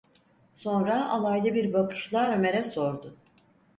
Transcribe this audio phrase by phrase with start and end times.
[0.55, 3.17] Sonra alaylı bir bakışla Ömer’e sordu: